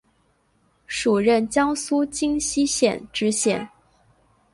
[0.87, 3.69] 署任江苏荆溪县知县。